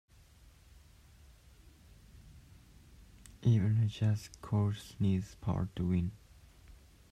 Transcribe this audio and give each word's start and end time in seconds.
Even 3.43 3.77
a 3.83 3.85
just 3.85 4.41
cause 4.41 4.95
needs 4.99 5.35
power 5.35 5.69
to 5.75 5.85
win. 5.89 6.11